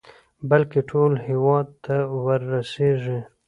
بلكې 0.49 0.81
ټول 0.89 1.11
هېواد 1.27 1.67
ته 1.85 1.95
ورسېږي. 2.23 3.19